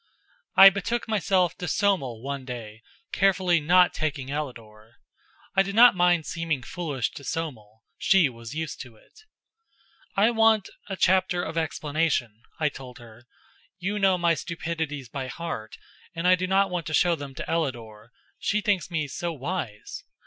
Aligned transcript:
I 0.55 0.71
betook 0.71 1.07
myself 1.07 1.55
to 1.59 1.67
Somel 1.67 2.23
one 2.23 2.43
day, 2.43 2.81
carefully 3.11 3.59
not 3.59 3.93
taking 3.93 4.31
Ellador. 4.31 4.93
I 5.55 5.61
did 5.61 5.75
not 5.75 5.93
mind 5.95 6.25
seeming 6.25 6.63
foolish 6.63 7.11
to 7.11 7.23
Somel 7.23 7.83
she 7.99 8.27
was 8.27 8.55
used 8.55 8.81
to 8.81 8.95
it. 8.95 9.21
"I 10.15 10.31
want 10.31 10.71
a 10.89 10.97
chapter 10.97 11.43
of 11.43 11.55
explanation," 11.55 12.41
I 12.59 12.67
told 12.67 12.97
her. 12.97 13.27
"You 13.77 13.99
know 13.99 14.17
my 14.17 14.33
stupidities 14.33 15.07
by 15.07 15.27
heart, 15.27 15.77
and 16.15 16.27
I 16.27 16.33
do 16.33 16.47
not 16.47 16.71
want 16.71 16.87
to 16.87 16.95
show 16.95 17.13
them 17.13 17.35
to 17.35 17.47
Ellador 17.47 18.09
she 18.39 18.59
thinks 18.61 18.89
me 18.89 19.07
so 19.07 19.31
wise!" 19.31 20.03